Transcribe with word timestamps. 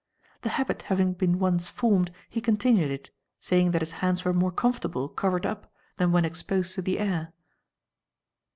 The 0.41 0.49
habit 0.57 0.81
having 0.81 1.13
been 1.13 1.37
once 1.37 1.67
formed, 1.67 2.09
he 2.27 2.41
continued 2.41 2.89
it, 2.89 3.11
saying 3.39 3.69
that 3.69 3.83
his 3.83 3.91
hands 4.01 4.25
were 4.25 4.33
more 4.33 4.51
comfortable 4.51 5.07
covered 5.07 5.45
up 5.45 5.71
than 5.97 6.11
when 6.11 6.25
exposed 6.25 6.73
to 6.73 6.81
the 6.81 6.97
air." 6.97 7.31